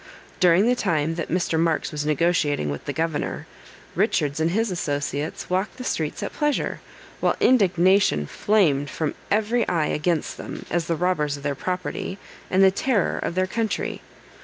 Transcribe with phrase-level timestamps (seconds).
[0.39, 1.59] During the time that Mr.
[1.59, 3.45] Marks was negotiating with the governor,
[3.93, 6.79] Richards and his associates walked the streets at pleasure,
[7.19, 12.17] while indignation flamed from every eye against them, as the robbers of their property,
[12.49, 14.01] and the terror of their country.